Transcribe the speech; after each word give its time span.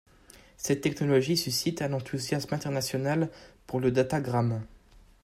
Cette 0.57 0.81
technologie 0.81 1.37
suscite 1.37 1.83
un 1.83 1.93
enthousiasme 1.93 2.55
international 2.55 3.29
pour 3.67 3.79
le 3.79 3.91
datagramme. 3.91 4.63